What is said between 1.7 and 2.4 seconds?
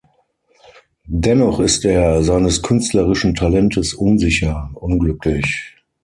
er,